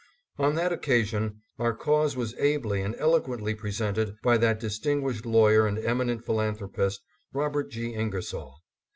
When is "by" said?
4.23-4.35